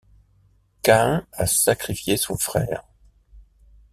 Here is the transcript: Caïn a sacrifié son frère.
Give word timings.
Caïn 0.81 1.27
a 1.33 1.45
sacrifié 1.45 2.17
son 2.17 2.35
frère. 2.35 2.87